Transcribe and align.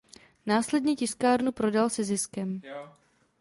Následně 0.45 0.95
tiskárnu 0.95 1.51
prodal 1.51 1.89
se 1.89 2.03
ziskem. 2.03 2.61